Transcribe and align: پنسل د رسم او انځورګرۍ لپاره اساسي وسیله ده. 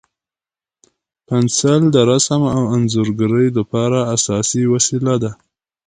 پنسل 1.27 1.81
د 1.95 1.97
رسم 2.09 2.41
او 2.55 2.63
انځورګرۍ 2.75 3.47
لپاره 3.57 3.99
اساسي 4.15 4.63
وسیله 4.73 5.13
ده. 5.23 5.31